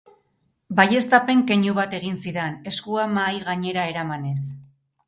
Baieztapen 0.79 1.43
keinu 1.51 1.75
bat 1.81 1.95
egin 1.99 2.17
zidan, 2.27 2.57
eskua 2.73 3.07
mahai 3.19 3.39
gainera 3.51 3.87
eramanez. 3.93 4.39